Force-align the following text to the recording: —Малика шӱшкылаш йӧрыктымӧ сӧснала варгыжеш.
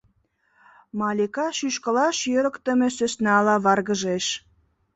—Малика 0.99 1.47
шӱшкылаш 1.57 2.17
йӧрыктымӧ 2.31 2.87
сӧснала 2.97 3.55
варгыжеш. 3.65 4.25